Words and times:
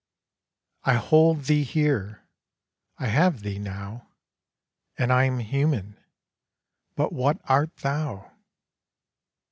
I 0.83 0.95
hold 0.95 1.43
thee 1.43 1.61
here. 1.63 2.23
I 2.97 3.05
have 3.05 3.41
thee, 3.41 3.59
now, 3.59 4.07
And 4.97 5.13
I 5.13 5.25
am 5.25 5.37
human. 5.37 5.95
But 6.95 7.13
what 7.13 7.39
art 7.47 7.75
thou!' 7.77 8.31